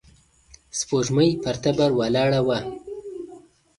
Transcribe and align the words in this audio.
سپوږمۍ 0.79 1.29
پر 1.43 1.55
تبر 1.63 1.89
ولاړه 1.99 2.39
وه. 2.47 2.59